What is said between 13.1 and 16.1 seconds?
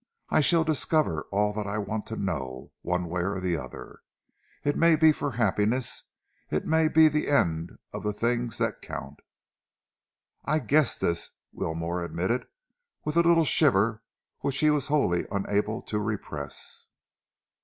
a little shiver which he was wholly unable to